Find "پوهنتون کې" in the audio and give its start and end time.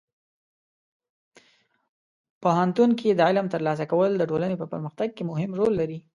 2.43-3.09